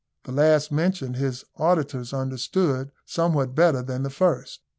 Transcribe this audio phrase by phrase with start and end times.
[0.23, 4.61] The last mentioned his auditors understood somewhat better than the first.